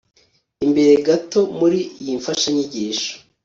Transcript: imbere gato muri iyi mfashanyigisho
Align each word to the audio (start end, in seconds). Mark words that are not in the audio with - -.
imbere 0.65 0.93
gato 1.07 1.39
muri 1.59 1.79
iyi 2.01 2.13
mfashanyigisho 2.19 3.11